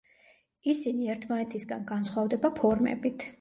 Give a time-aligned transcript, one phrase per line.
[0.71, 3.29] ისინი ერთმანეთისგან გასხვავდება ფორმებით.